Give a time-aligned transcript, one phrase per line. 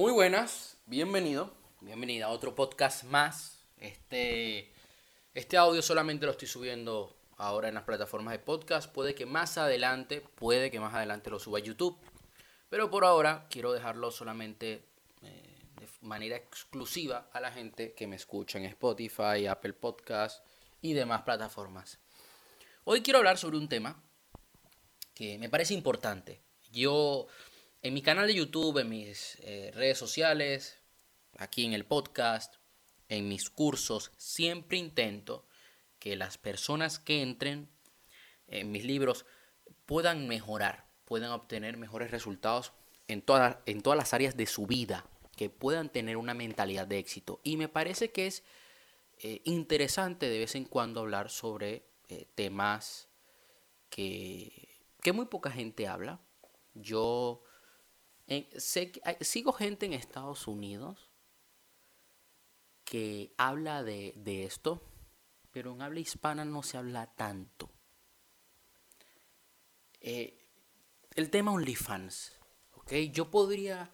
[0.00, 3.58] Muy buenas, bienvenido, bienvenida a otro podcast más.
[3.76, 4.72] Este,
[5.34, 8.90] este audio solamente lo estoy subiendo ahora en las plataformas de podcast.
[8.90, 11.98] Puede que más adelante, puede que más adelante lo suba a YouTube.
[12.70, 14.86] Pero por ahora quiero dejarlo solamente
[15.20, 20.42] eh, de manera exclusiva a la gente que me escucha en Spotify, Apple Podcast
[20.80, 21.98] y demás plataformas.
[22.84, 24.02] Hoy quiero hablar sobre un tema
[25.12, 26.40] que me parece importante.
[26.72, 27.26] Yo
[27.82, 30.78] en mi canal de YouTube, en mis eh, redes sociales,
[31.38, 32.56] aquí en el podcast,
[33.08, 35.46] en mis cursos, siempre intento
[35.98, 37.68] que las personas que entren
[38.48, 39.24] en mis libros
[39.86, 42.72] puedan mejorar, puedan obtener mejores resultados
[43.08, 46.98] en, todas en todas las áreas de su vida, que puedan tener una mentalidad de
[46.98, 47.40] éxito.
[47.42, 48.44] Y me parece que es
[49.18, 53.08] eh, interesante de vez en cuando hablar sobre eh, temas
[53.88, 54.68] que,
[55.02, 56.20] que muy poca gente habla.
[56.74, 57.42] Yo
[58.58, 61.10] sigo gente en Estados Unidos
[62.84, 64.82] que habla de, esto,
[65.52, 67.70] pero en habla hispana no se habla tanto.
[70.00, 70.48] Eh,
[71.14, 72.32] el tema OnlyFans,
[72.74, 72.92] ¿ok?
[73.12, 73.90] Yo podría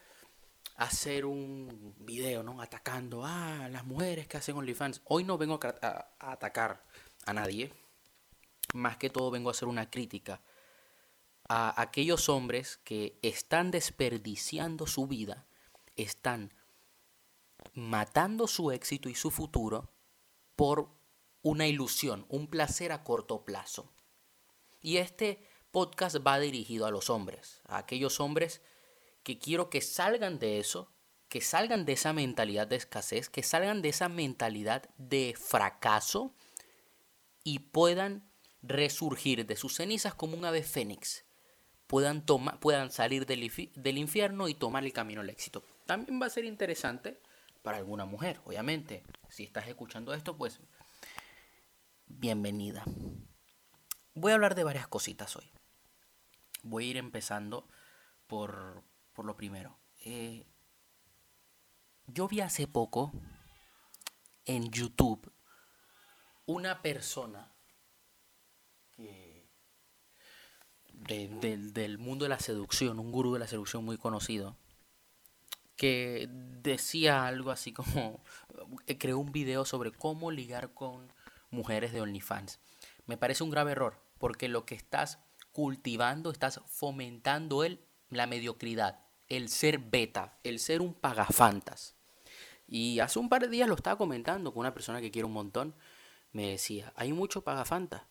[0.76, 2.60] hacer un video, ¿no?
[2.60, 5.02] Atacando a las mujeres que hacen OnlyFans.
[5.04, 6.84] Hoy no vengo a atacar
[7.26, 7.72] a nadie,
[8.74, 10.40] más que todo vengo a hacer una crítica
[11.48, 15.46] a aquellos hombres que están desperdiciando su vida,
[15.96, 16.52] están
[17.74, 19.92] matando su éxito y su futuro
[20.56, 20.90] por
[21.42, 23.92] una ilusión, un placer a corto plazo.
[24.80, 28.62] Y este podcast va dirigido a los hombres, a aquellos hombres
[29.22, 30.92] que quiero que salgan de eso,
[31.28, 36.34] que salgan de esa mentalidad de escasez, que salgan de esa mentalidad de fracaso
[37.42, 38.30] y puedan
[38.62, 41.25] resurgir de sus cenizas como un ave fénix
[41.86, 42.22] puedan,
[42.60, 43.42] puedan salir del,
[43.98, 45.64] infierno y tomar el camino al éxito.
[45.86, 47.20] También va a ser interesante
[47.62, 49.04] para alguna mujer, obviamente.
[49.28, 50.60] Si estás escuchando esto, pues
[52.06, 52.84] bienvenida.
[54.14, 55.50] Voy a hablar de varias cositas hoy.
[56.62, 57.68] Voy a ir empezando
[58.26, 58.82] por,
[59.12, 59.78] por lo primero.
[60.04, 60.46] Eh,
[62.06, 63.12] yo vi hace poco
[64.44, 65.32] en YouTube
[66.46, 67.52] una persona
[68.92, 69.25] que
[70.96, 74.56] del mundo de la seducción, un gurú de la seducción muy conocido,
[75.76, 78.20] que decía algo así como,
[78.86, 81.12] eh, creó un video sobre cómo ligar con
[81.50, 82.58] mujeres de OnlyFans.
[83.06, 85.18] Me parece un grave error, porque lo que estás
[85.52, 87.80] cultivando, estás fomentando el,
[88.10, 91.94] la mediocridad, el ser beta, el ser un pagafantas.
[92.66, 95.32] Y hace un par de días lo estaba comentando con una persona que quiere un
[95.32, 95.74] montón.
[96.32, 98.02] Me decía, hay mucho pagafantas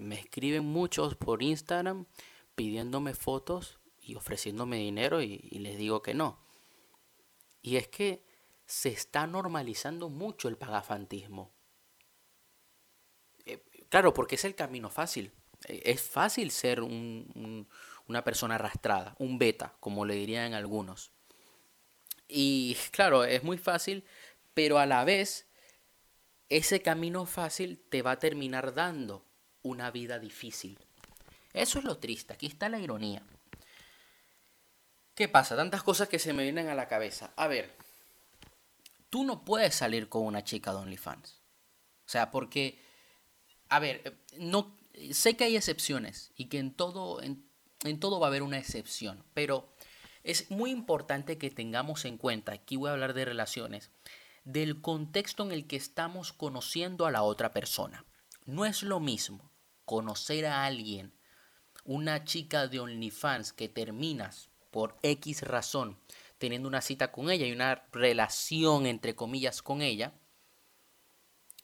[0.00, 2.06] me escriben muchos por Instagram
[2.54, 6.38] pidiéndome fotos y ofreciéndome dinero y, les digo que no.
[7.62, 8.24] Y es que
[8.64, 11.52] se está normalizando mucho el pagafantismo.
[13.44, 15.32] Eh, claro, porque es el camino fácil.
[15.66, 21.12] Eh, es fácil ser una persona arrastrada, un beta, como le dirían algunos.
[22.28, 24.04] Y claro, es muy fácil,
[24.54, 25.46] pero a la vez
[26.48, 29.26] ese camino fácil te va a terminar dando
[29.66, 30.78] una vida difícil.
[31.52, 33.22] Eso es lo triste, aquí está la ironía.
[35.14, 35.56] ¿Qué pasa?
[35.56, 37.32] Tantas cosas que se me vienen a la cabeza.
[37.36, 37.74] A ver,
[39.08, 41.40] tú no puedes salir con una chica de OnlyFans.
[42.04, 42.78] O sea, porque,
[43.70, 44.76] a ver, no,
[45.10, 47.48] sé que hay excepciones y que en todo, en,
[47.84, 49.72] en todo va a haber una excepción, pero
[50.22, 53.90] es muy importante que tengamos en cuenta, aquí voy a hablar de relaciones,
[54.44, 58.04] del contexto en el que estamos conociendo a la otra persona.
[58.44, 59.50] No es lo mismo
[59.86, 61.14] conocer a alguien,
[61.84, 65.98] una chica de OnlyFans que terminas por X razón
[66.38, 70.12] teniendo una cita con ella y una relación entre comillas con ella,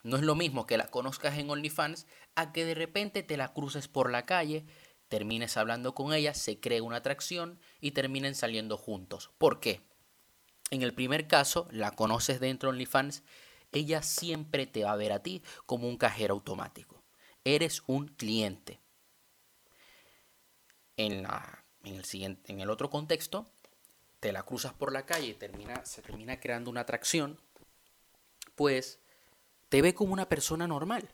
[0.02, 3.52] no es lo mismo que la conozcas en OnlyFans a que de repente te la
[3.52, 4.64] cruces por la calle,
[5.08, 9.30] termines hablando con ella, se cree una atracción y terminen saliendo juntos.
[9.36, 9.82] ¿Por qué?
[10.70, 13.24] En el primer caso, la conoces dentro de OnlyFans,
[13.72, 17.01] ella siempre te va a ver a ti como un cajero automático
[17.44, 18.80] eres un cliente.
[20.96, 21.26] En,
[21.84, 23.50] el, el otro contexto,
[24.20, 27.40] te la cruzas por la calle y termina, se termina creando una atracción,
[28.54, 29.00] pues
[29.68, 31.08] te ve como una persona normal.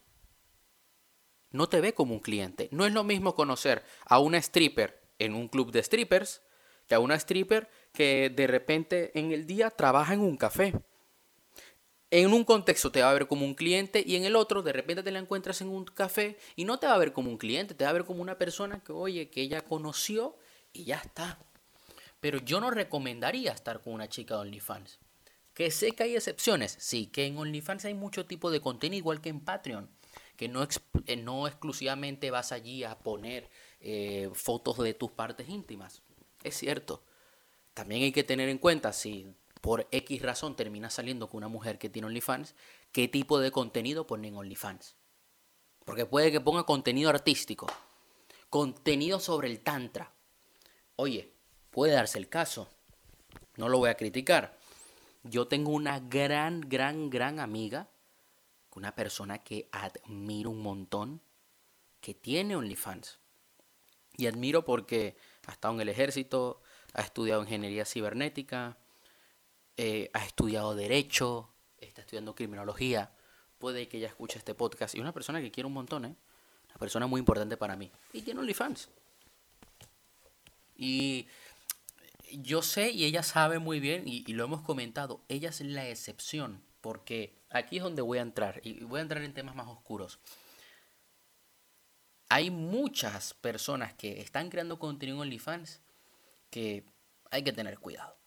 [1.51, 2.69] No te ve como un cliente.
[2.73, 6.43] No es lo mismo conocer a una stripper en un club de strippers
[6.87, 10.75] que a una stripper que de repente en el día trabaja en un café
[12.11, 14.73] en un contexto te va a ver como un cliente y en el otro de
[14.73, 17.39] repente te la encuentras en un café y no te va a ver como un
[17.39, 20.37] cliente, te va a ver como una persona que, oye, que ella conoció
[20.73, 21.39] y ya está.
[22.21, 24.99] Pero yo no recomendaría estar con una chica de OnlyFans.
[25.53, 29.21] Que sé que hay excepciones, sí, que en OnlyFans hay mucho tipo de contenido, igual
[29.21, 29.91] que en Patreon,
[30.37, 33.51] que no, eh, exclusivamente vas allí a poner
[33.81, 36.03] eh, fotos de tus partes íntimas.
[36.43, 37.05] Es cierto.
[37.75, 39.27] También hay que tener en cuenta si
[39.61, 42.55] por X razón terminas saliendo con una mujer que tiene OnlyFans,
[42.93, 44.97] qué tipo de contenido pone en OnlyFans.
[45.85, 47.67] Porque puede que ponga contenido artístico,
[48.51, 50.13] contenido sobre el Tantra.
[50.97, 51.33] Oye,
[51.71, 52.69] puede darse el caso.
[53.57, 54.59] No lo voy a criticar.
[55.25, 57.89] Yo tengo una gran, gran, gran amiga,
[58.75, 61.21] una persona que admiro un montón,
[62.01, 63.19] que tiene OnlyFans.
[64.17, 65.17] Y admiro porque
[65.47, 66.63] ha estado en el ejército,
[66.95, 68.79] ha estudiado ingeniería cibernética,
[69.79, 71.49] eh, ha estudiado derecho,
[71.79, 73.13] está estudiando criminología.
[73.59, 74.97] Puede que ella escuche este podcast.
[74.97, 76.17] Y una persona que quiero un montón, ¿eh?
[76.69, 77.91] Una persona muy importante para mí.
[78.13, 78.89] Y tiene OnlyFans.
[80.77, 81.29] Y
[82.33, 86.61] yo sé y ella sabe muy bien, y, lo hemos comentado, ella es la excepción,
[86.81, 90.19] porque aquí es donde voy a entrar, y voy a entrar en temas más oscuros.
[92.29, 95.81] Hay muchas personas que están creando contenido en OnlyFans
[96.51, 96.85] que
[97.31, 98.18] hay que tener cuidado.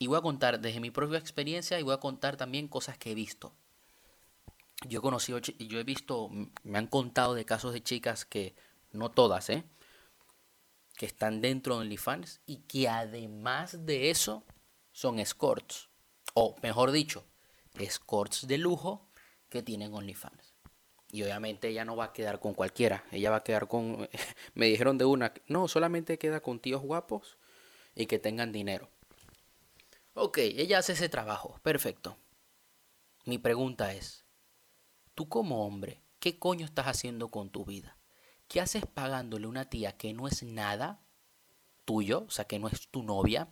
[0.00, 3.10] Y voy a contar desde mi propia experiencia y voy a contar también cosas que
[3.10, 3.52] he visto.
[4.88, 6.30] Yo he conocido, yo he visto,
[6.62, 8.54] me han contado de casos de chicas que,
[8.92, 9.62] no todas, ¿eh?
[10.96, 14.42] que están dentro de OnlyFans y que además de eso
[14.90, 15.90] son escorts.
[16.32, 17.26] O mejor dicho,
[17.78, 19.06] escorts de lujo
[19.50, 20.54] que tienen OnlyFans.
[21.12, 23.04] Y obviamente ella no va a quedar con cualquiera.
[23.12, 24.08] Ella va a quedar con...
[24.54, 25.34] Me dijeron de una...
[25.46, 27.36] No, solamente queda con tíos guapos
[27.94, 28.88] y que tengan dinero.
[30.22, 31.58] Ok, ella hace ese trabajo.
[31.62, 32.18] Perfecto.
[33.24, 34.26] Mi pregunta es,
[35.14, 37.96] tú como hombre, ¿qué coño estás haciendo con tu vida?
[38.46, 41.00] ¿Qué haces pagándole una tía que no es nada
[41.86, 43.48] tuyo, o sea, que no es tu novia,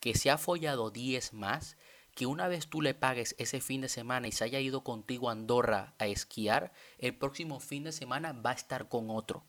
[0.00, 1.76] que se ha follado 10 más,
[2.14, 5.28] que una vez tú le pagues ese fin de semana y se haya ido contigo
[5.28, 9.44] a Andorra a esquiar, el próximo fin de semana va a estar con otro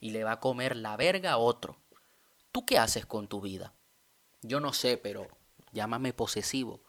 [0.00, 1.76] y le va a comer la verga a otro.
[2.52, 3.74] ¿Tú qué haces con tu vida?
[4.40, 5.28] Yo no sé, pero
[5.72, 6.82] llámame posesivo,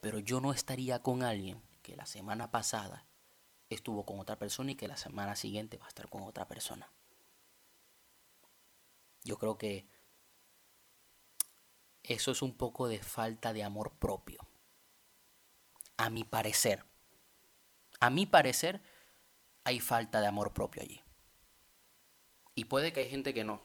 [0.00, 3.06] pero yo no estaría con alguien que la semana pasada
[3.70, 6.90] estuvo con otra persona y que la semana siguiente va a estar con otra persona.
[9.24, 9.88] Yo creo que
[12.02, 14.46] eso es un poco de falta de amor propio.
[15.96, 16.84] A mi parecer.
[17.98, 18.80] A mi parecer
[19.64, 21.02] hay falta de amor propio allí.
[22.54, 23.60] Y puede que hay gente que no,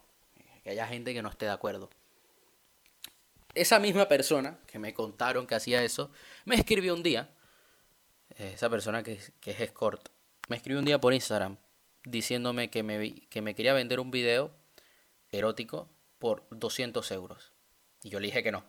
[0.63, 1.89] que haya gente que no esté de acuerdo.
[3.53, 6.11] Esa misma persona que me contaron que hacía eso,
[6.45, 7.29] me escribió un día
[8.37, 10.09] esa persona que, que, es escort,
[10.47, 11.57] me escribió un día por Instagram
[12.03, 14.51] diciéndome que me, que me quería vender un video
[15.31, 15.89] erótico
[16.19, 17.51] por 200 euros.
[18.03, 18.63] Y yo le dije que no.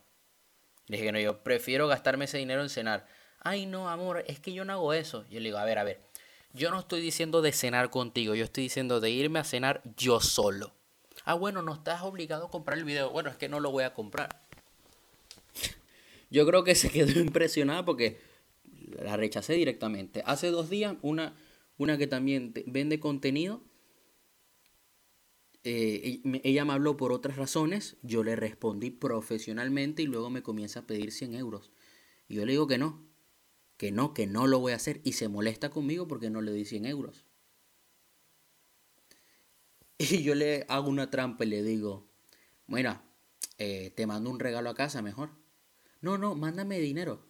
[0.87, 3.06] Le dije que no, yo prefiero gastarme ese dinero en cenar.
[3.40, 5.25] Ay, no, amor, es que yo no hago eso.
[5.29, 6.00] Yo le digo, a ver, a ver,
[6.52, 10.20] yo no estoy diciendo de cenar contigo, yo estoy diciendo de irme a cenar yo
[10.20, 10.73] solo.
[11.25, 13.11] Ah, bueno, no estás obligado a comprar el video.
[13.11, 14.40] Bueno, es que no lo voy a comprar.
[16.32, 18.19] Yo creo que se quedó impresionada porque
[19.02, 20.23] la rechacé directamente.
[20.25, 21.37] Hace dos días, una,
[21.76, 23.62] una que también vende contenido,
[25.64, 30.81] eh, ella me habló por otras razones, yo le respondí profesionalmente y luego me comienza
[30.81, 31.70] a pedir 100 euros.
[32.29, 33.05] Y yo le digo que no,
[33.77, 35.03] que no, que no lo voy a hacer.
[35.05, 37.27] Y se molesta conmigo porque no le doy 100 euros.
[39.98, 42.08] Y yo le hago una trampa y le digo,
[42.67, 43.05] mira,
[43.58, 45.42] eh, te mando un regalo a casa mejor.
[46.02, 47.24] No, no, mándame dinero.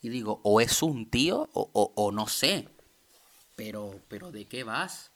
[0.00, 2.68] Y digo, o es un tío o, no sé.
[3.56, 5.10] Pero, pero ¿de qué vas?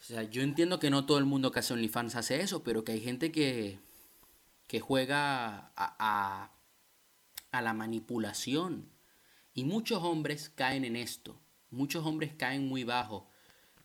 [0.00, 2.84] O sea, yo entiendo que no todo el mundo que hace OnlyFans hace eso, pero
[2.84, 3.78] que hay gente que,
[4.66, 6.52] que juega a, a,
[7.52, 8.90] a la manipulación.
[9.54, 11.40] Y muchos hombres caen en esto.
[11.70, 13.28] Muchos hombres caen muy bajo.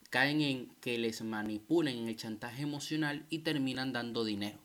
[0.09, 4.62] Caen en que les manipulen en el chantaje emocional y terminan dando dinero.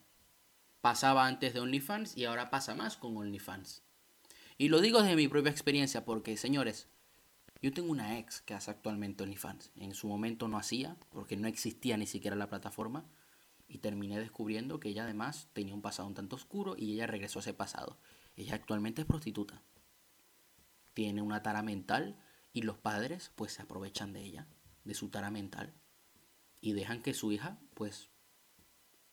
[0.80, 3.82] Pasaba antes de OnlyFans y ahora pasa más con OnlyFans.
[4.58, 6.88] Y lo digo desde mi propia experiencia porque, señores,
[7.60, 9.72] yo tengo una ex que hace actualmente OnlyFans.
[9.76, 13.04] En su momento no hacía, porque no existía ni siquiera la plataforma.
[13.66, 17.40] Y terminé descubriendo que ella además tenía un pasado un tanto oscuro y ella regresó
[17.40, 17.98] a ese pasado.
[18.36, 19.62] Ella actualmente es prostituta.
[20.94, 22.16] Tiene una tara mental
[22.52, 24.46] y los padres pues se aprovechan de ella,
[24.84, 25.74] de su tara mental.
[26.60, 28.08] Y dejan que su hija pues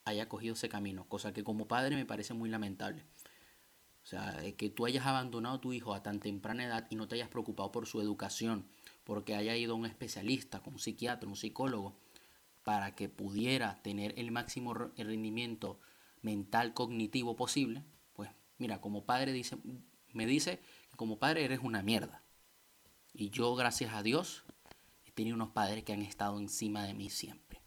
[0.06, 1.08] haya cogido ese camino.
[1.10, 3.04] Cosa que como padre me parece muy lamentable.
[4.04, 7.08] O sea, que tú hayas abandonado a tu hijo a tan temprana edad y no
[7.08, 8.68] te hayas preocupado por su educación,
[9.04, 11.98] porque haya ido a un especialista, un psiquiatra, un psicólogo,
[12.64, 15.80] para que pudiera tener el máximo rendimiento
[16.22, 17.84] mental cognitivo posible,
[18.14, 19.58] pues mira, como padre dice,
[20.14, 20.60] me dice
[20.92, 22.24] que como padre eres una mierda.
[23.12, 24.44] Y yo, gracias a Dios,
[25.06, 27.65] he tenido unos padres que han estado encima de mí siempre.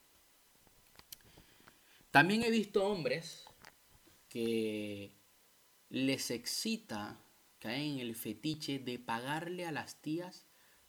[2.10, 3.44] También he visto hombres
[4.28, 5.12] que
[5.90, 7.20] les excita,
[7.58, 10.46] caen en el fetiche de pagarle a las tías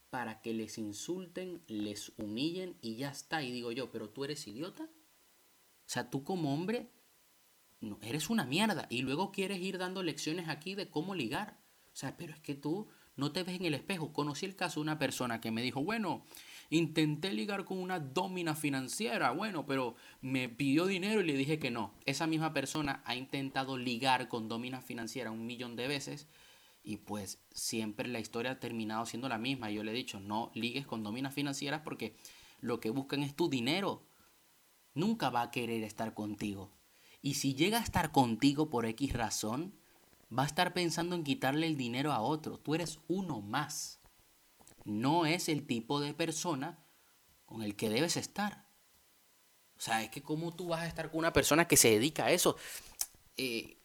[0.09, 3.43] para que les insulten, les humillen y ya está.
[3.43, 4.83] Y digo yo, pero tú eres idiota.
[4.83, 6.89] O sea, tú como hombre,
[7.81, 8.87] no, eres una mierda.
[8.89, 11.59] Y luego quieres ir dando lecciones aquí de cómo ligar.
[11.93, 14.13] O sea, pero es que tú no te ves en el espejo.
[14.13, 16.25] Conocí el caso de una persona que me dijo, bueno,
[16.69, 21.71] intenté ligar con una domina financiera, bueno, pero me pidió dinero y le dije que
[21.71, 21.93] no.
[22.05, 26.27] Esa misma persona ha intentado ligar con domina financiera un millón de veces
[26.83, 29.71] y pues siempre la historia ha terminado siendo la misma.
[29.71, 32.15] Yo le he dicho, no ligues con dominas financieras porque
[32.61, 34.03] lo que buscan es tu dinero.
[34.93, 36.71] Nunca va a querer estar contigo.
[37.21, 39.73] Y si llega a estar contigo por X razón,
[40.35, 42.57] va a estar pensando en quitarle el dinero a otro.
[42.57, 43.98] Tú eres uno más.
[44.89, 46.79] No es el tipo de persona
[47.45, 48.65] con el que debes estar.
[49.77, 52.25] O sea, es que cómo tú vas a estar con una persona que se dedica
[52.25, 52.57] a eso.
[53.37, 53.77] Eh,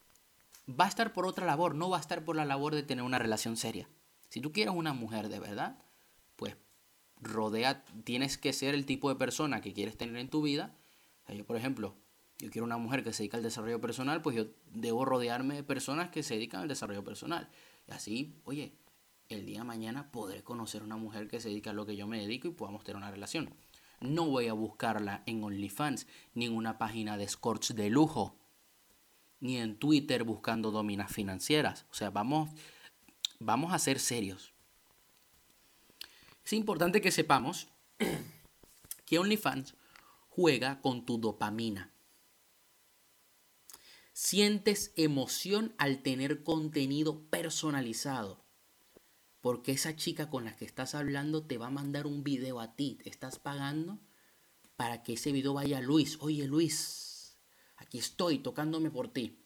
[0.68, 3.04] va a estar por otra labor, no va a estar por la labor de tener
[3.04, 3.88] una relación seria.
[4.28, 5.78] Si tú quieres una mujer de verdad,
[6.37, 6.56] pues
[7.20, 10.75] rodea, tienes que ser el tipo de persona que quieres tener en tu vida.
[11.28, 11.94] yo, por ejemplo,
[12.38, 15.62] yo quiero una mujer que se dedica al desarrollo personal, pues yo debo rodearme de
[15.62, 17.49] personas que se dedican al desarrollo personal.
[17.87, 18.73] Y así, oye,
[19.28, 22.07] el día de mañana podré conocer una mujer que se dedica a lo que yo
[22.07, 23.54] me dedico y podamos tener una relación.
[24.00, 28.37] No voy a buscarla en OnlyFans ni en una página de escorts de lujo
[29.40, 31.87] ni en Twitter buscando dominas financieras.
[31.90, 32.50] O sea, vamos,
[33.40, 34.54] vamos a ser serios.
[36.45, 37.69] Es importante que sepamos
[39.07, 39.75] que OnlyFans
[40.28, 41.93] juega con tu dopamina.
[44.12, 48.43] Sientes emoción al tener contenido personalizado.
[49.44, 52.76] Porque esa chica con la que estás hablando te va a mandar un video a
[52.76, 52.98] ti.
[53.04, 54.00] Te estás pagando
[54.74, 56.16] para que ese video vaya a Luis.
[56.22, 57.36] Oye Luis,
[57.76, 59.44] aquí estoy tocándome por ti.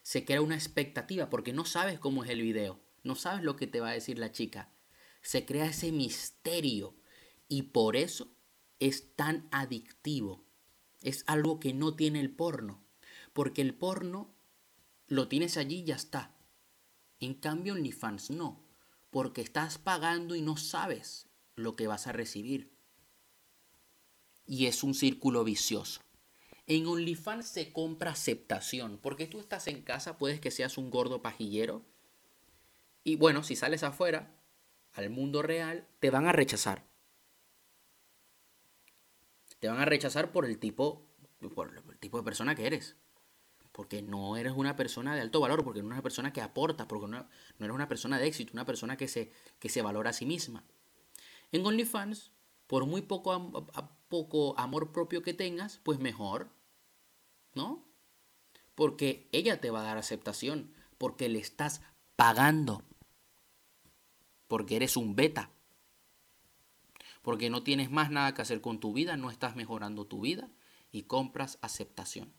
[0.00, 3.66] Se crea una expectativa porque no sabes cómo es el video, no sabes lo que
[3.66, 4.72] te va a decir la chica.
[5.20, 6.96] Se crea ese misterio
[7.48, 8.34] y por eso
[8.78, 10.46] es tan adictivo.
[11.02, 12.82] Es algo que no tiene el porno,
[13.34, 14.34] porque el porno
[15.06, 16.34] lo tienes allí y ya está.
[17.20, 18.67] En cambio, OnlyFans no,
[19.10, 22.72] porque estás pagando y no sabes lo que vas a recibir.
[24.46, 26.00] Y es un círculo vicioso.
[26.66, 31.22] En OnlyFans se compra aceptación, porque tú estás en casa, puedes que seas un gordo
[31.22, 31.82] pajillero.
[33.04, 34.34] Y bueno, si sales afuera,
[34.92, 36.84] al mundo real, te van a rechazar.
[39.60, 41.06] Te van a rechazar por el tipo,
[41.54, 42.96] por el tipo de persona que eres.
[43.78, 46.88] Porque no eres una persona de alto valor, porque no eres una persona que aporta,
[46.88, 47.28] porque no,
[47.60, 49.30] eres una persona de éxito, una persona que se,
[49.60, 50.64] que se valora a sí misma.
[51.52, 52.32] En OnlyFans,
[52.66, 53.68] por muy poco,
[54.08, 56.48] poco amor propio que tengas, pues mejor
[57.54, 57.84] ¿no?
[58.74, 61.82] Porque ella te va a dar aceptación, porque le estás
[62.16, 62.82] pagando,
[64.46, 65.50] porque eres un beta,
[67.22, 70.48] porque no tienes más nada que hacer con tu vida, no estás mejorando tu vida
[70.90, 72.32] y compras aceptación.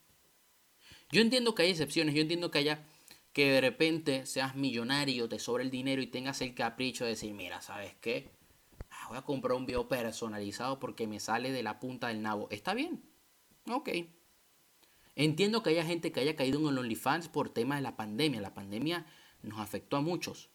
[1.11, 2.85] Yo entiendo que hay excepciones, yo entiendo que haya
[3.33, 7.33] que de repente seas millonario, te sobra el dinero y tengas el capricho de decir,
[7.33, 8.31] mira, ¿sabes qué?
[8.89, 12.47] Ah, voy a comprar un video personalizado porque me sale de la punta del nabo.
[12.51, 13.03] ¿Está bien?
[13.69, 13.89] Ok.
[15.15, 18.41] Entiendo que haya gente que haya caído en el OnlyFans por tema de la pandemia.
[18.41, 19.05] La pandemia
[19.41, 20.49] nos afectó a muchos.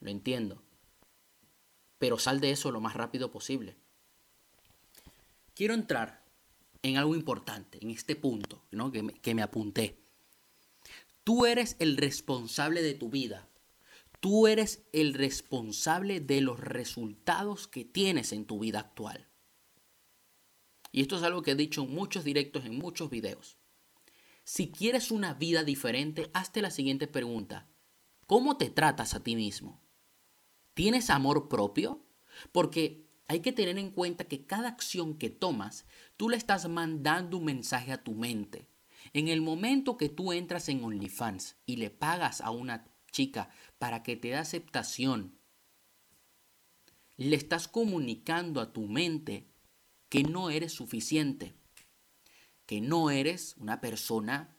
[0.00, 0.62] Lo entiendo.
[1.98, 3.76] Pero sal de eso lo más rápido posible.
[5.54, 6.24] Quiero entrar
[6.82, 8.92] en algo importante, en este punto ¿no?
[8.92, 10.04] que, me, que me apunté.
[11.24, 13.48] Tú eres el responsable de tu vida.
[14.20, 19.28] Tú eres el responsable de los resultados que tienes en tu vida actual.
[20.90, 23.58] Y esto es algo que he dicho en muchos directos, en muchos videos.
[24.44, 27.68] Si quieres una vida diferente, hazte la siguiente pregunta.
[28.26, 29.80] ¿Cómo te tratas a ti mismo?
[30.74, 32.02] ¿Tienes amor propio?
[32.52, 35.84] Porque hay que tener en cuenta que cada acción que tomas,
[36.18, 38.68] tú le estás mandando un mensaje a tu mente.
[39.14, 43.48] En el momento que tú entras en OnlyFans y le pagas a una chica
[43.78, 45.38] para que te dé aceptación,
[47.16, 49.48] le estás comunicando a tu mente
[50.10, 51.58] que no eres suficiente
[52.68, 54.54] que no eres una persona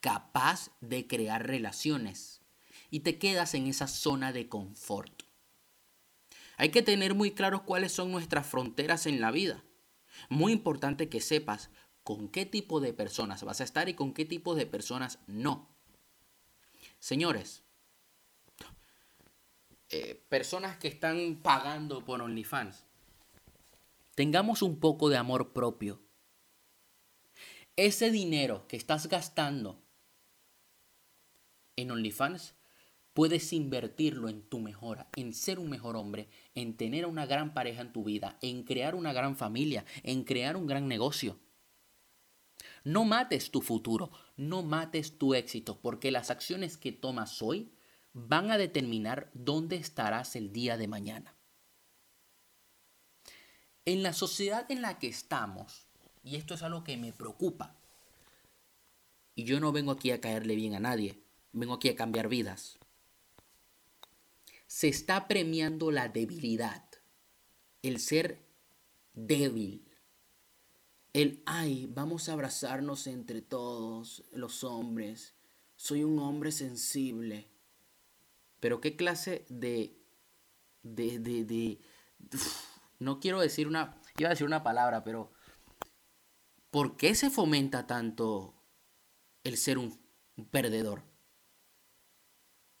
[0.00, 2.40] capaz de crear relaciones
[2.90, 5.24] y te quedas en esa zona de confort.
[6.56, 9.62] Hay que tener muy claros cuáles son nuestras fronteras en la vida.
[10.28, 11.70] Muy importante que sepas
[12.02, 15.68] con qué tipo de personas vas a estar y con qué tipo de personas no.
[16.98, 17.62] Señores,
[19.90, 22.84] eh, personas que están pagando por OnlyFans,
[24.14, 26.00] tengamos un poco de amor propio.
[27.76, 29.82] Ese dinero que estás gastando
[31.76, 32.54] en OnlyFans,
[33.14, 37.82] puedes invertirlo en tu mejora, en ser un mejor hombre, en tener una gran pareja
[37.82, 41.38] en tu vida, en crear una gran familia, en crear un gran negocio.
[42.84, 47.72] No mates tu futuro, no mates tu éxito, porque las acciones que tomas hoy
[48.12, 51.34] van a determinar dónde estarás el día de mañana.
[53.84, 55.86] En la sociedad en la que estamos,
[56.22, 57.76] y esto es algo que me preocupa,
[59.34, 61.18] y yo no vengo aquí a caerle bien a nadie,
[61.52, 62.78] vengo aquí a cambiar vidas.
[64.72, 66.88] Se está premiando la debilidad,
[67.82, 68.48] el ser
[69.12, 69.86] débil,
[71.12, 75.36] el, ay, vamos a abrazarnos entre todos los hombres,
[75.76, 77.50] soy un hombre sensible.
[78.60, 80.02] Pero qué clase de,
[80.82, 81.80] de, de, de,
[82.98, 85.34] no quiero decir una, iba a decir una palabra, pero
[86.70, 88.54] ¿por qué se fomenta tanto
[89.44, 90.00] el ser un
[90.50, 91.00] perdedor?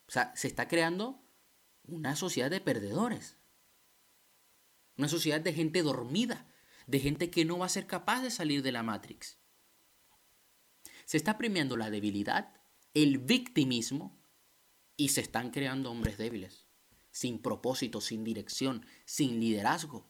[0.08, 1.21] O sea, se está creando
[1.84, 3.36] una sociedad de perdedores.
[4.96, 6.46] Una sociedad de gente dormida,
[6.86, 9.38] de gente que no va a ser capaz de salir de la Matrix.
[11.04, 12.54] Se está premiando la debilidad,
[12.94, 14.20] el victimismo
[14.96, 16.66] y se están creando hombres débiles,
[17.10, 20.08] sin propósito, sin dirección, sin liderazgo.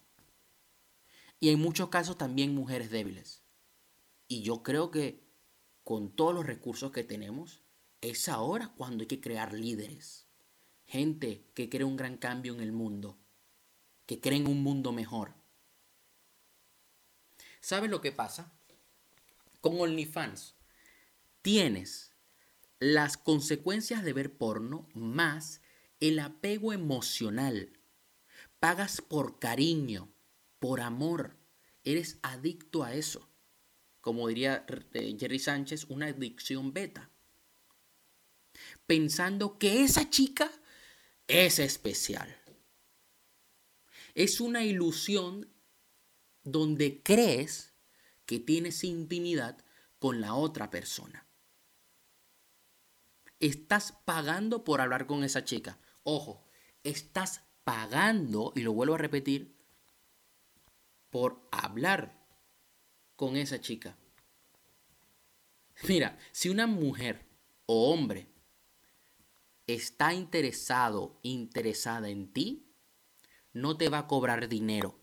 [1.40, 3.42] Y en muchos casos también mujeres débiles.
[4.28, 5.22] Y yo creo que
[5.84, 7.62] con todos los recursos que tenemos,
[8.00, 10.26] es ahora cuando hay que crear líderes.
[10.92, 13.16] Gente que cree un gran cambio en el mundo.
[14.04, 15.32] Que cree en un mundo mejor.
[17.62, 18.52] ¿Sabes lo que pasa?
[19.62, 20.54] Con OnlyFans
[21.40, 22.12] tienes
[22.78, 25.62] las consecuencias de ver porno más
[25.98, 27.80] el apego emocional.
[28.60, 30.12] Pagas por cariño,
[30.58, 31.38] por amor.
[31.84, 33.30] Eres adicto a eso.
[34.02, 37.08] Como diría eh, Jerry Sánchez, una adicción beta
[38.86, 40.50] pensando que esa chica
[41.32, 42.36] es especial.
[44.14, 45.48] Es una ilusión
[46.42, 47.72] donde crees
[48.26, 49.64] que tienes intimidad
[49.98, 51.26] con la otra persona.
[53.40, 55.78] Estás pagando por hablar con esa chica.
[56.02, 56.44] Ojo,
[56.84, 59.56] estás pagando, y lo vuelvo a repetir,
[61.08, 62.26] por hablar
[63.16, 63.96] con esa chica.
[65.88, 67.24] Mira, si una mujer
[67.66, 68.31] o hombre
[69.66, 72.66] está interesado, interesada en ti,
[73.52, 74.98] no te va a cobrar dinero.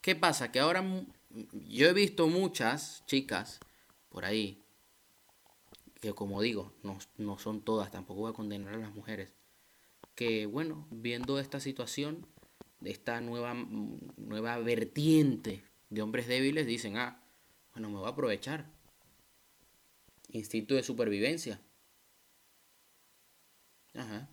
[0.00, 0.52] ¿Qué pasa?
[0.52, 0.84] Que ahora
[1.52, 3.58] yo he visto muchas chicas
[4.10, 4.62] por ahí,
[6.00, 9.34] que como digo, no, no son todas, tampoco voy a condenar a las mujeres,
[10.14, 12.26] que bueno, viendo esta situación,
[12.84, 17.22] esta nueva, nueva vertiente de hombres débiles, dicen, ah,
[17.72, 18.73] bueno, me voy a aprovechar
[20.38, 21.60] instinto de supervivencia.
[23.94, 24.28] Ajá.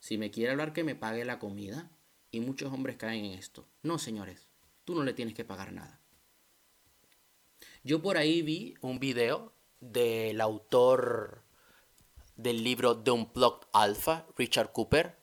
[0.00, 1.90] Si me quiere hablar que me pague la comida,
[2.32, 3.68] y muchos hombres caen en esto.
[3.82, 4.48] No, señores,
[4.84, 6.00] tú no le tienes que pagar nada.
[7.84, 11.44] Yo por ahí vi un video del autor
[12.36, 15.18] del libro The Unplugged Alpha, Richard Cooper,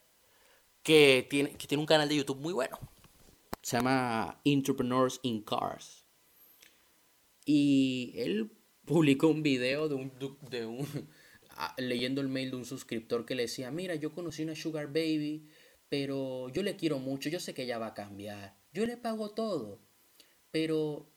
[0.84, 2.78] que tiene, que tiene un canal de YouTube muy bueno.
[3.62, 6.06] Se llama Entrepreneurs in Cars.
[7.44, 8.52] Y él
[8.89, 10.12] publicó un video de un,
[10.49, 10.88] de un
[11.78, 15.47] leyendo el mail de un suscriptor que le decía, mira, yo conocí una sugar baby,
[15.89, 19.30] pero yo le quiero mucho, yo sé que ella va a cambiar, yo le pago
[19.30, 19.80] todo,
[20.49, 21.08] pero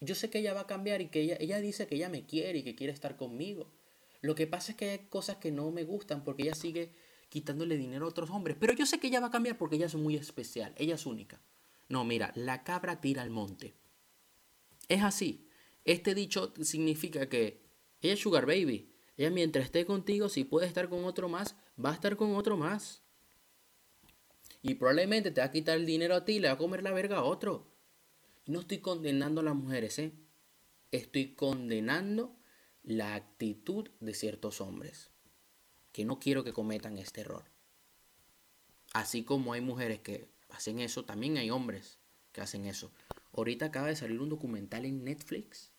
[0.00, 2.26] yo sé que ella va a cambiar y que ella, ella dice que ella me
[2.26, 3.72] quiere y que quiere estar conmigo.
[4.20, 6.92] Lo que pasa es que hay cosas que no me gustan porque ella sigue
[7.30, 9.86] quitándole dinero a otros hombres, pero yo sé que ella va a cambiar porque ella
[9.86, 11.40] es muy especial, ella es única.
[11.88, 13.72] No, mira, la cabra tira al monte.
[14.88, 15.48] Es así.
[15.84, 17.62] Este dicho significa que
[18.00, 18.92] ella es Sugar Baby.
[19.16, 22.56] Ella mientras esté contigo, si puede estar con otro más, va a estar con otro
[22.56, 23.02] más.
[24.62, 26.82] Y probablemente te va a quitar el dinero a ti y le va a comer
[26.82, 27.72] la verga a otro.
[28.46, 30.12] No estoy condenando a las mujeres, ¿eh?
[30.92, 32.36] Estoy condenando
[32.82, 35.10] la actitud de ciertos hombres.
[35.90, 37.44] Que no quiero que cometan este error.
[38.92, 41.98] Así como hay mujeres que hacen eso, también hay hombres
[42.32, 42.92] que hacen eso.
[43.32, 45.71] Ahorita acaba de salir un documental en Netflix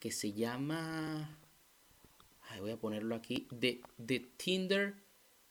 [0.00, 1.38] que se llama,
[2.58, 4.96] voy a ponerlo aquí, The, Tinder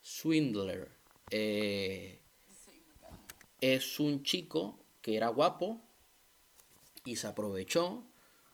[0.02, 0.90] Swindler.
[1.30, 2.20] Eh,
[3.60, 5.80] es un chico que era guapo,
[7.04, 8.04] y se aprovechó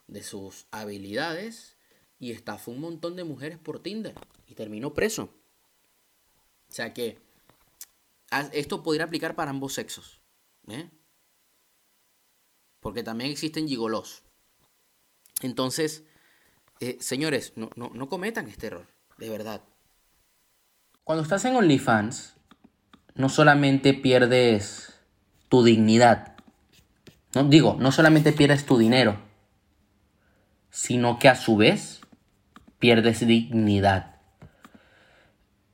[0.06, 1.76] de sus habilidades
[2.18, 4.14] y estafó un montón de mujeres por Tinder
[4.46, 5.34] y terminó preso.
[6.68, 7.18] O sea que
[8.52, 10.20] esto podría aplicar para ambos sexos.
[10.68, 10.90] ¿eh?
[12.80, 14.22] Porque también existen gigolos.
[15.42, 16.04] Entonces,
[16.80, 18.86] eh, señores, no, no cometan este error,
[19.18, 19.62] de verdad.
[21.04, 22.34] Cuando estás en OnlyFans,
[23.14, 24.94] no solamente pierdes
[25.48, 26.36] tu dignidad,
[27.34, 29.18] no digo, no solamente pierdes tu dinero,
[30.70, 32.00] sino que a su vez
[32.78, 34.16] pierdes dignidad.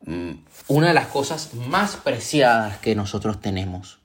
[0.04, 0.32] Mm,
[0.66, 4.00] una de las cosas más preciadas que nosotros tenemos.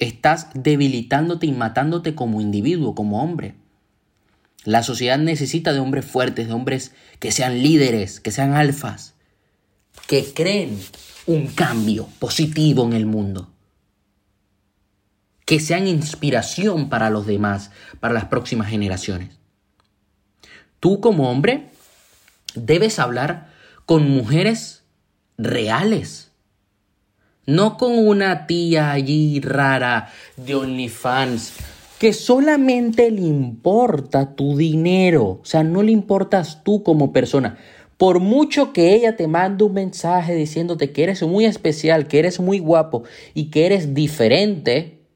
[0.00, 3.54] Estás debilitándote y matándote como individuo, como hombre.
[4.64, 9.14] La sociedad necesita de hombres fuertes, de hombres que sean líderes, que sean alfas,
[10.06, 10.78] que creen
[11.26, 13.52] un cambio positivo en el mundo
[15.52, 17.70] que sean inspiración para los demás,
[18.00, 19.38] para las próximas generaciones.
[20.80, 21.70] Tú como hombre
[22.54, 23.52] debes hablar
[23.84, 24.84] con mujeres
[25.36, 26.32] reales,
[27.44, 31.52] no con una tía allí rara de OnlyFans
[32.02, 37.58] que solamente le importa tu dinero, o sea, no le importas tú como persona.
[37.96, 42.40] Por mucho que ella te mande un mensaje diciéndote que eres muy especial, que eres
[42.40, 45.06] muy guapo y que eres diferente,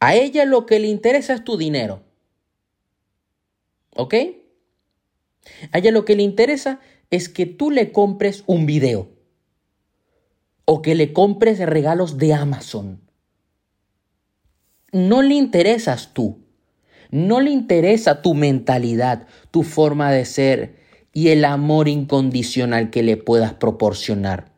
[0.00, 2.02] a ella lo que le interesa es tu dinero.
[3.94, 4.14] ¿Ok?
[5.70, 9.10] A ella lo que le interesa es que tú le compres un video.
[10.64, 13.11] O que le compres regalos de Amazon.
[14.92, 16.38] No le interesas tú.
[17.10, 20.76] No le interesa tu mentalidad, tu forma de ser
[21.12, 24.52] y el amor incondicional que le puedas proporcionar.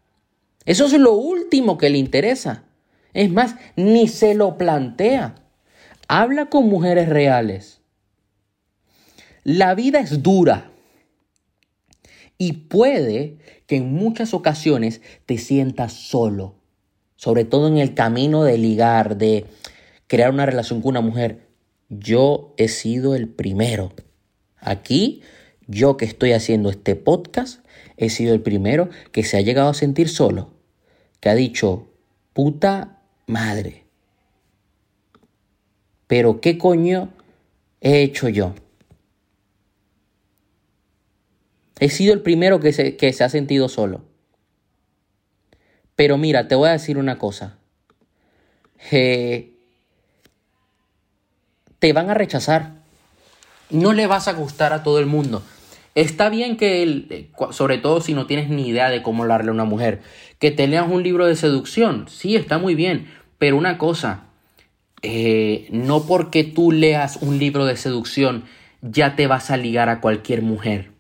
[0.65, 2.65] Eso es lo último que le interesa.
[3.13, 5.37] Es más, ni se lo plantea.
[6.09, 7.81] Habla con mujeres reales.
[9.43, 10.71] La vida es dura
[12.39, 16.55] y puede que en muchas ocasiones te sientas solo,
[17.17, 19.47] sobre todo en el camino de ligar, de
[20.15, 21.41] crear una relación con una mujer.
[21.89, 23.93] Yo he sido el primero.
[24.61, 25.23] Aquí,
[25.67, 29.75] yo que estoy haciendo este podcast, he sido el primero que se ha llegado a
[29.75, 30.53] sentir solo,
[31.19, 31.89] que ha dicho,
[32.33, 33.87] puta madre.
[36.07, 37.13] Pero ¿qué coño
[37.81, 38.55] he hecho yo?
[41.81, 44.05] He sido el primero que se, que se ha sentido solo.
[45.97, 47.59] Pero mira, te voy a decir una cosa.
[51.85, 52.77] Te van a rechazar.
[53.69, 55.43] No le vas a gustar a todo el mundo.
[55.95, 59.67] Está bien que, sobre todo si no tienes ni idea de cómo hablarle a una
[59.67, 60.01] mujer,
[60.39, 62.07] que te leas un libro de seducción.
[62.09, 63.13] Sí, está muy bien.
[63.37, 64.23] Pero una cosa,
[65.03, 68.45] eh, no porque tú leas un libro de seducción
[68.81, 70.91] ya te vas a ligar a cualquier mujer.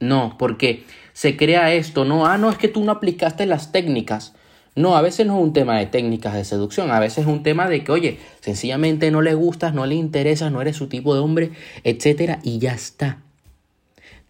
[0.00, 4.34] No, porque se crea esto, no, ah, no, es que tú no aplicaste las técnicas.
[4.76, 7.42] No, a veces no es un tema de técnicas de seducción, a veces es un
[7.42, 11.14] tema de que, oye, sencillamente no le gustas, no le interesas, no eres su tipo
[11.14, 11.50] de hombre,
[11.82, 13.18] etcétera, y ya está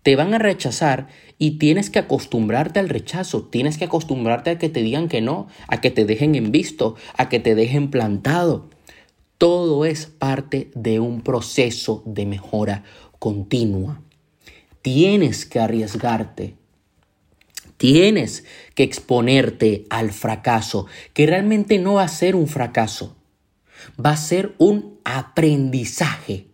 [0.03, 4.68] te van a rechazar y tienes que acostumbrarte al rechazo, tienes que acostumbrarte a que
[4.68, 8.68] te digan que no, a que te dejen en visto, a que te dejen plantado.
[9.38, 12.85] Todo es parte de un proceso de mejora
[13.18, 14.03] continua.
[14.83, 16.55] Tienes que arriesgarte.
[17.81, 23.16] Tienes que exponerte al fracaso, que realmente no va a ser un fracaso,
[23.99, 26.51] va a ser un aprendizaje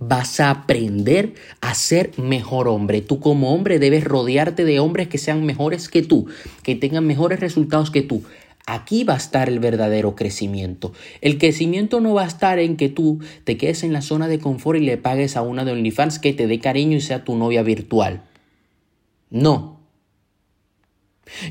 [0.00, 3.00] Vas a aprender a ser mejor hombre.
[3.00, 6.26] Tú como hombre debes rodearte de hombres que sean mejores que tú,
[6.64, 8.24] que tengan mejores resultados que tú.
[8.66, 10.92] Aquí va a estar el verdadero crecimiento.
[11.20, 14.40] El crecimiento no va a estar en que tú te quedes en la zona de
[14.40, 17.36] confort y le pagues a una de OnlyFans que te dé cariño y sea tu
[17.36, 18.24] novia virtual.
[19.30, 19.77] No.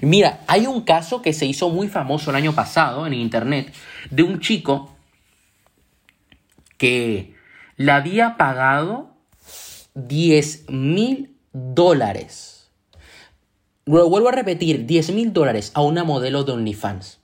[0.01, 3.73] Mira, hay un caso que se hizo muy famoso el año pasado en internet
[4.09, 4.95] de un chico
[6.77, 7.35] que
[7.75, 9.15] le había pagado
[9.95, 12.69] 10 mil dólares.
[13.85, 17.19] Lo vuelvo a repetir, 10 mil dólares a una modelo de OnlyFans.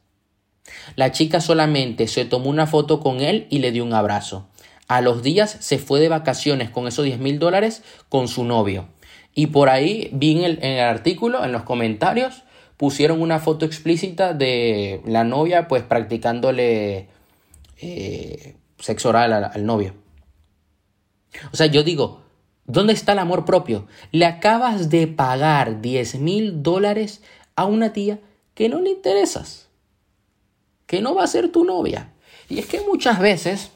[0.95, 4.47] La chica solamente se tomó una foto con él y le dio un abrazo.
[4.87, 8.87] A los días se fue de vacaciones con esos 10 mil dólares con su novio.
[9.35, 12.43] Y por ahí vi en el, artículo, en los comentarios,
[12.77, 17.07] pusieron una foto explícita de la novia pues practicándole
[17.81, 19.95] eh, sexo oral al novio.
[21.51, 22.21] O sea, yo digo,
[22.65, 23.87] ¿dónde está el amor propio?
[24.11, 27.21] Le acabas de pagar 10 mil dólares
[27.55, 28.19] a una tía
[28.53, 29.67] que no le interesas,
[30.85, 32.13] que no va a ser tu novia.
[32.49, 33.71] Y es que muchas veces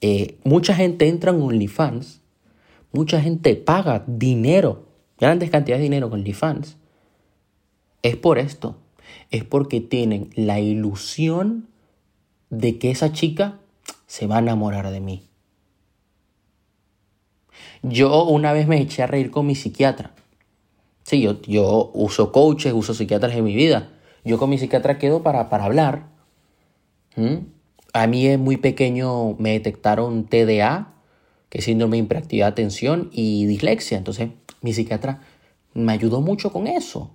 [0.00, 2.20] eh, mucha gente entra en OnlyFans,
[2.92, 4.86] mucha gente paga dinero,
[5.18, 6.76] grandes cantidades de dinero con OnlyFans,
[8.02, 8.76] es por esto,
[9.30, 11.68] es porque tienen la ilusión
[12.50, 13.58] de que esa chica
[14.06, 15.28] se va a enamorar de mí.
[17.82, 20.12] Yo una vez me eché a reír con mi psiquiatra.
[21.02, 23.90] Sí, yo, yo uso coaches, uso psiquiatras en mi vida.
[24.24, 26.08] Yo con mi psiquiatra quedo para, para hablar.
[27.14, 27.36] ¿Mm?
[27.92, 30.92] A mí es muy pequeño me detectaron TDA,
[31.58, 33.98] es síndrome de hiperactividad de atención, y dislexia.
[33.98, 35.20] Entonces, mi psiquiatra
[35.74, 37.10] me ayudó mucho con eso.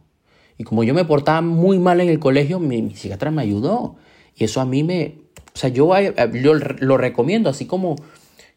[0.58, 3.96] Y como yo me portaba muy mal en el colegio, mi, psiquiatra me ayudó.
[4.36, 5.16] Y eso a mí me...
[5.54, 5.94] O sea, yo,
[6.34, 7.98] yo lo recomiendo, así como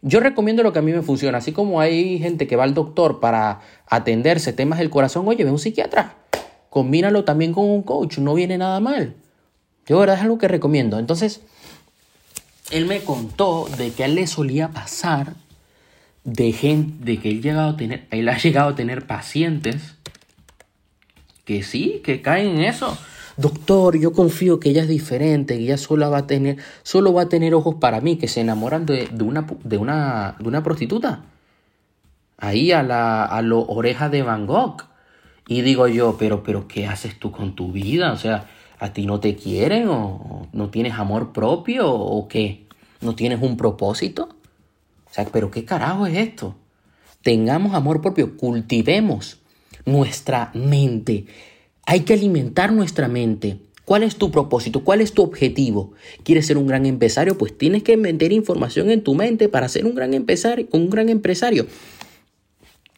[0.06, 2.74] yo recomiendo lo que a mí me funciona, así como hay gente que va al
[2.74, 6.16] doctor para atenderse temas del corazón, oye, ve un psiquiatra,
[6.68, 9.14] combínalo también con un coach, no viene nada mal.
[9.86, 10.98] Yo, verdad, es algo que recomiendo.
[10.98, 11.40] Entonces,
[12.70, 15.36] él me contó de que a él le solía pasar
[16.24, 19.94] de gente, de que él, llegado a tener, él ha llegado a tener pacientes
[21.44, 22.98] que sí, que caen en eso
[23.37, 27.22] doctor, yo confío que ella es diferente, que ella solo va a tener, solo va
[27.22, 31.22] a tener ojos para mí, que se enamoran de, una, de, una, de una prostituta.
[32.38, 34.84] Ahí a la a lo oreja de Van Gogh.
[35.46, 38.12] Y digo yo, pero, pero, ¿qué haces tú con tu vida?
[38.12, 42.66] O sea, ¿a ti no te quieren o no tienes amor propio o qué?
[43.00, 44.33] ¿No tienes un propósito?
[45.14, 46.57] O sea, pero ¿qué carajo es esto?
[47.22, 49.38] Tengamos amor propio, cultivemos
[49.87, 51.27] nuestra mente
[51.87, 53.59] hay que alimentar nuestra mente.
[53.85, 54.83] ¿Cuál es tu propósito?
[54.83, 55.92] ¿Cuál es tu objetivo?
[56.22, 57.37] ¿Quieres ser un gran empresario?
[57.37, 60.66] Pues tienes que meter información en tu mente para ser un gran empresario.
[60.72, 61.66] Un gran empresario.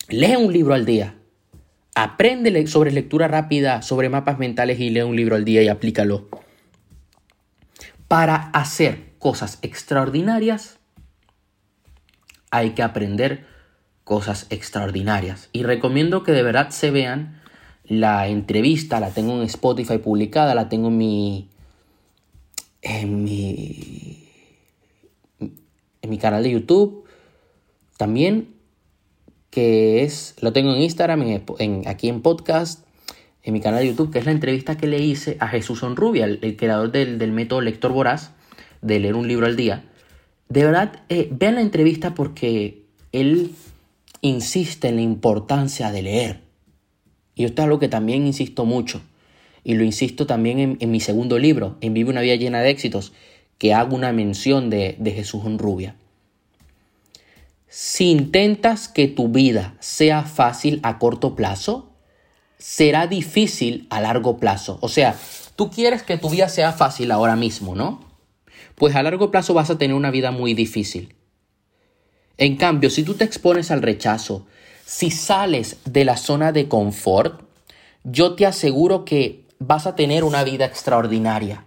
[0.08, 1.16] Lee un libro al día.
[1.96, 6.28] Aprende sobre lectura rápida, sobre mapas mentales y lee un libro al día y aplícalo.
[8.06, 10.75] Para hacer cosas extraordinarias
[12.50, 13.46] hay que aprender
[14.04, 15.48] cosas extraordinarias.
[15.52, 17.40] Y recomiendo que de verdad se vean
[17.88, 21.48] la entrevista la tengo en Spotify publicada, la tengo en mi.
[22.82, 24.28] en mi.
[25.38, 27.04] en mi canal de YouTube.
[27.96, 28.54] También,
[29.50, 30.34] que es.
[30.40, 31.22] lo tengo en Instagram,
[31.58, 32.84] en, aquí en podcast,
[33.42, 36.24] en mi canal de YouTube, que es la entrevista que le hice a Jesús Onrubia,
[36.24, 38.32] el, creador del, método Lector Voraz,
[38.82, 39.84] de leer un libro al día.
[40.48, 43.52] De verdad, eh, vean la entrevista porque él
[44.20, 46.46] insiste en la importancia de leer
[47.36, 49.02] y esto es algo que también insisto mucho.
[49.62, 53.12] Y lo insisto también en, mi segundo libro, en Vive una vida llena de éxitos,
[53.58, 55.96] que hago una mención de, de Jesús Honrubia.
[57.68, 61.90] Si intentas que tu vida sea fácil a corto plazo,
[62.58, 64.78] será difícil a largo plazo.
[64.80, 65.16] O sea,
[65.56, 68.05] tú quieres que tu vida sea fácil ahora mismo, ¿no?
[68.76, 71.14] Pues a largo plazo vas a tener una vida muy difícil.
[72.38, 74.46] En cambio, si tú te expones al rechazo,
[74.84, 77.40] si sales de la zona de confort,
[78.04, 81.64] yo te aseguro que vas a tener una vida extraordinaria.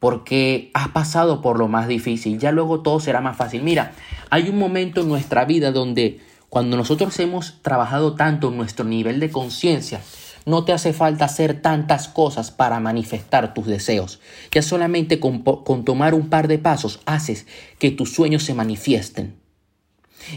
[0.00, 3.62] Porque has pasado por lo más difícil, ya luego todo será más fácil.
[3.62, 3.92] Mira,
[4.28, 9.20] hay un momento en nuestra vida donde cuando nosotros hemos trabajado tanto en nuestro nivel
[9.20, 10.02] de conciencia,
[10.46, 14.20] no te hace falta hacer tantas cosas para manifestar tus deseos.
[14.52, 15.42] Ya solamente con,
[15.84, 17.46] tomar un par de pasos haces
[17.78, 19.34] que tus sueños se manifiesten.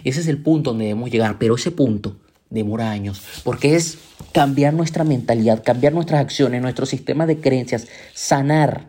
[0.03, 2.17] Ese es el punto donde debemos llegar, pero ese punto
[2.49, 3.99] demora años, porque es
[4.33, 8.87] cambiar nuestra mentalidad, cambiar nuestras acciones, nuestro sistema de creencias, sanar,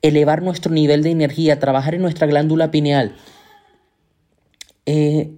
[0.00, 3.16] elevar nuestro nivel de energía, trabajar en nuestra glándula pineal,
[4.86, 5.30] eh,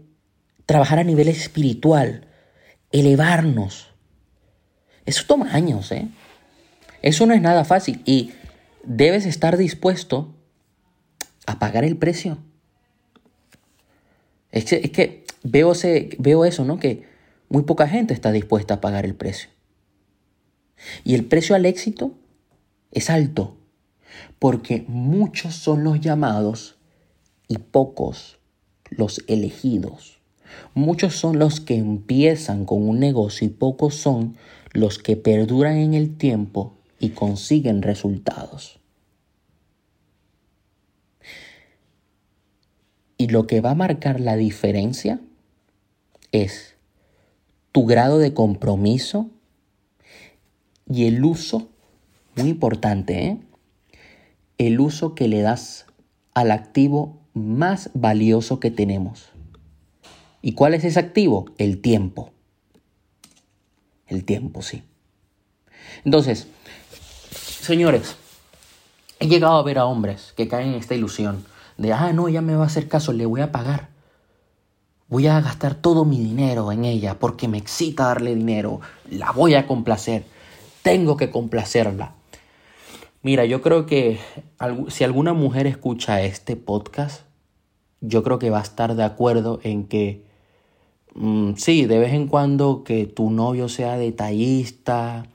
[0.66, 2.29] trabajar a nivel espiritual,
[2.92, 3.93] elevarnos.
[5.07, 6.09] Eso toma años, ¿eh?
[7.03, 8.33] Eso no es nada fácil y
[8.83, 10.35] debes estar dispuesto
[11.47, 12.38] a pagar el precio.
[14.51, 15.73] Es que, veo,
[16.19, 16.79] veo eso, ¿no?
[16.79, 17.05] Que
[17.49, 19.51] muy poca gente está dispuesta a pagar el precio.
[21.03, 22.14] Y el precio al éxito
[22.90, 23.57] es alto,
[24.38, 26.77] porque muchos son los llamados
[27.49, 28.38] y pocos
[28.90, 30.19] los elegidos.
[30.75, 34.37] Muchos son los que empiezan con un negocio y pocos son
[34.74, 38.80] los que perduran en el tiempo y consiguen resultados.
[43.16, 45.20] Y lo que va a marcar la diferencia
[46.32, 46.74] es
[47.72, 49.30] tu grado de compromiso
[50.90, 51.70] y el uso,
[52.37, 53.38] muy importante, ¿eh?
[54.58, 55.87] el uso que le das
[56.34, 59.30] al activo más valioso que tenemos.
[60.42, 61.46] ¿Y cuál es ese activo?
[61.58, 62.34] El tiempo.
[64.07, 64.83] El tiempo, sí.
[66.05, 66.49] Entonces,
[67.31, 68.17] señores,
[69.21, 71.45] he llegado a ver a hombres que caen en esta ilusión
[71.77, 73.88] de, ah, no, ella me va a hacer caso, le voy a pagar.
[75.09, 78.81] Voy a gastar todo mi dinero en ella porque me excita darle dinero.
[79.11, 80.25] La voy a complacer.
[80.83, 82.14] Tengo que complacerla.
[83.23, 84.19] Mira, yo creo que
[84.88, 87.23] si alguna mujer escucha este podcast,
[88.01, 90.23] yo creo que va a estar de acuerdo en que
[91.14, 95.27] mm, sí, de vez en cuando que tu novio sea detallista,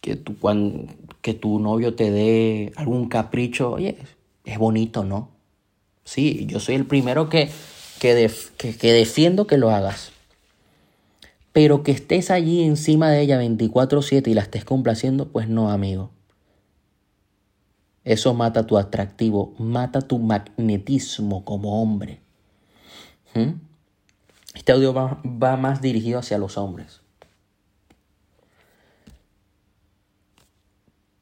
[0.00, 0.34] que tu,
[1.22, 3.98] que tu novio te dé algún capricho, oye,
[4.44, 5.30] es bonito, ¿no?
[6.04, 7.50] Sí, yo soy el primero que,
[7.98, 10.12] que, que defiendo que lo hagas.
[11.52, 16.10] Pero que estés allí encima de ella 24/7 y la estés complaciendo, pues no, amigo.
[18.04, 22.20] Eso mata tu atractivo, mata tu magnetismo como hombre.
[23.34, 23.54] ¿Mm?
[24.56, 27.02] Este audio va, va más dirigido hacia los hombres.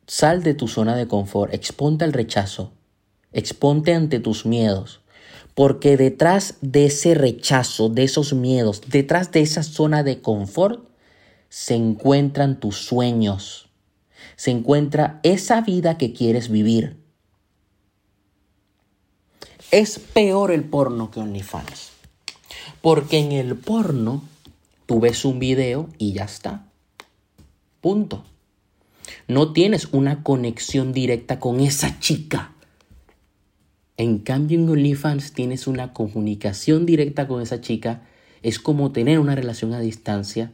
[0.06, 2.72] Sal de tu zona de confort, exponte al rechazo,
[3.32, 5.02] exponte ante tus miedos,
[5.54, 10.88] porque detrás de ese rechazo, de esos miedos, detrás de esa zona de confort,
[11.50, 13.64] se encuentran tus sueños
[14.36, 17.02] se encuentra esa vida que quieres vivir.
[19.70, 21.93] Es peor el porno que OnlyFans.
[22.80, 24.22] Porque en el porno
[24.86, 26.66] tú ves un video y ya está.
[27.80, 28.24] Punto.
[29.28, 32.52] No tienes una conexión directa con esa chica.
[33.96, 38.02] En cambio en OnlyFans tienes una comunicación directa con esa chica.
[38.42, 40.52] Es como tener una relación a distancia.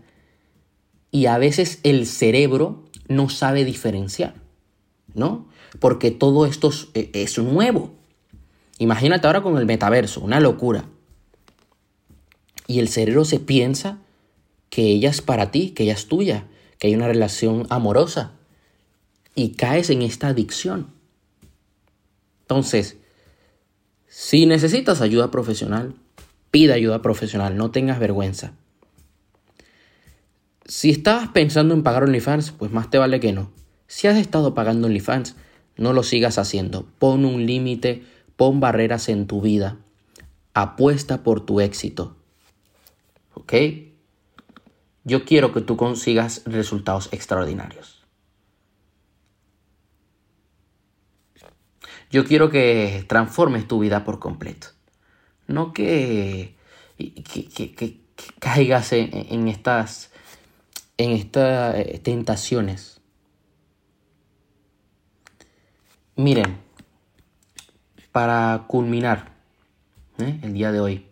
[1.10, 4.34] Y a veces el cerebro no sabe diferenciar,
[5.14, 5.48] ¿no?
[5.80, 7.92] Porque todo esto es, es nuevo.
[8.78, 10.84] Imagínate ahora con el metaverso, una locura.
[12.70, 13.98] Y el cerebro se piensa
[14.68, 16.46] que ella es para ti, que ella es tuya,
[16.78, 18.30] que hay una relación amorosa.
[19.34, 20.86] Y caes en esta adicción.
[22.42, 22.96] Entonces,
[24.06, 25.96] si necesitas ayuda profesional,
[26.52, 28.52] pida ayuda profesional, no tengas vergüenza.
[30.64, 33.50] Si estabas pensando en pagar OnlyFans, pues más te vale que no.
[33.88, 35.34] Si has estado pagando OnlyFans,
[35.76, 36.86] no lo sigas haciendo.
[37.00, 38.04] Pon un límite,
[38.36, 39.78] pon barreras en tu vida.
[40.54, 42.19] Apuesta por tu éxito.
[43.34, 43.54] ¿Ok?
[45.04, 48.04] Yo quiero que tú consigas resultados extraordinarios.
[52.10, 54.68] Yo quiero que transformes tu vida por completo.
[55.46, 56.56] No que,
[58.40, 60.10] caigas en estas
[61.00, 63.00] en estas eh, tentaciones.
[66.14, 66.58] Miren,
[68.12, 69.32] para culminar
[70.18, 70.38] ¿eh?
[70.42, 71.06] el día de hoy,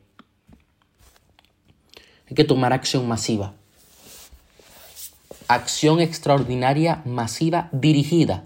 [2.28, 3.54] hay que tomar acción masiva.
[5.46, 8.44] Acción extraordinaria, masiva, dirigida.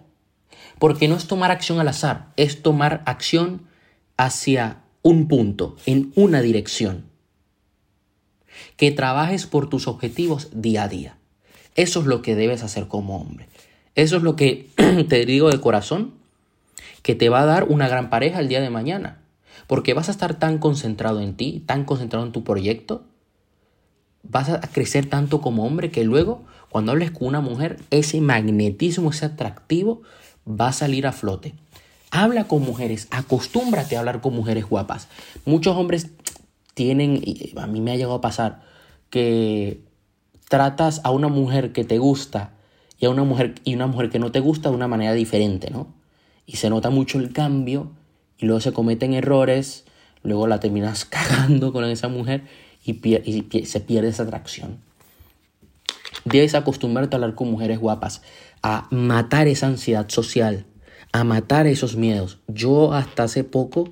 [0.78, 3.62] Porque no es tomar acción al azar, es tomar acción
[4.16, 7.06] hacia un punto, en una dirección.
[8.76, 11.16] Que trabajes por tus objetivos día a día.
[11.74, 13.48] Eso es lo que debes hacer como hombre.
[13.96, 14.70] Eso es lo que
[15.08, 16.14] te digo de corazón,
[17.02, 19.22] que te va a dar una gran pareja el día de mañana.
[19.66, 23.04] Porque vas a estar tan concentrado en ti, tan concentrado en tu proyecto,
[24.22, 29.10] vas a crecer tanto como hombre que luego, cuando hables con una mujer, ese magnetismo,
[29.10, 30.02] ese atractivo,
[30.48, 31.54] va a salir a flote.
[32.10, 35.08] Habla con mujeres, acostúmbrate a hablar con mujeres guapas.
[35.44, 36.10] Muchos hombres
[36.74, 38.62] tienen, y a mí me ha llegado a pasar,
[39.10, 39.82] que
[40.48, 42.52] tratas a una mujer que te gusta
[42.98, 45.70] y a una mujer y una mujer que no te gusta de una manera diferente,
[45.70, 45.94] ¿no?
[46.46, 47.92] Y se nota mucho el cambio
[48.38, 49.84] y luego se cometen errores,
[50.22, 52.44] luego la terminas cagando con esa mujer
[52.84, 54.78] y, se pierde esa atracción.
[56.24, 58.22] Debes acostumbrarte a hablar con mujeres guapas,
[58.62, 60.66] a matar esa ansiedad social,
[61.12, 62.38] a matar esos miedos.
[62.48, 63.88] Yo hasta hace poco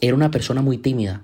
[0.00, 1.22] era una persona muy tímida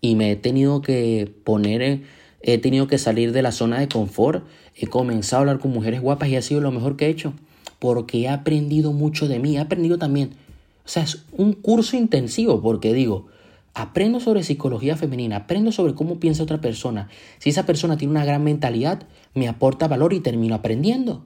[0.00, 2.02] y me he tenido que poner
[2.42, 4.44] he tenido que salir de la zona de confort,
[4.74, 7.34] he comenzado a hablar con mujeres guapas y ha sido lo mejor que he hecho,
[7.78, 10.30] porque he aprendido mucho de mí, he aprendido también,
[10.84, 13.26] o sea, es un curso intensivo, porque digo,
[13.74, 17.08] aprendo sobre psicología femenina, aprendo sobre cómo piensa otra persona,
[17.38, 19.04] si esa persona tiene una gran mentalidad,
[19.34, 21.24] me aporta valor y termino aprendiendo,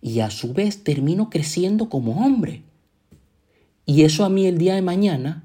[0.00, 2.62] y a su vez termino creciendo como hombre.
[3.86, 5.44] Y eso a mí el día de mañana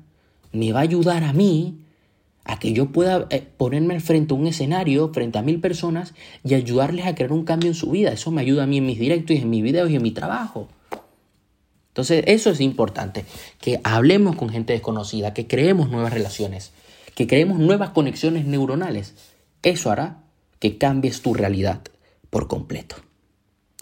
[0.51, 1.79] me va a ayudar a mí
[2.47, 6.53] a que yo pueda eh, ponerme frente a un escenario, frente a mil personas y
[6.53, 8.11] ayudarles a crear un cambio en su vida.
[8.11, 10.11] Eso me ayuda a mí en mis directos y en mis videos y en mi
[10.11, 10.69] trabajo.
[11.97, 13.25] Entonces, eso es importante,
[13.59, 16.71] que hablemos con gente desconocida, que creemos nuevas relaciones,
[17.15, 19.15] que creemos nuevas conexiones neuronales.
[19.63, 20.21] Eso hará
[20.59, 21.81] que cambies tu realidad
[22.29, 22.97] por completo.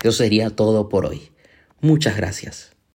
[0.01, 1.29] Eso sería todo por hoy.
[1.81, 2.74] Muchas gracias.